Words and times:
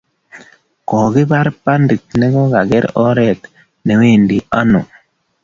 Kokigar 0.89 1.47
pundit 1.63 2.05
ne 2.19 2.27
kokakoger 2.33 2.85
oret 3.07 3.41
newendi 3.85 4.37
aino 4.59 4.81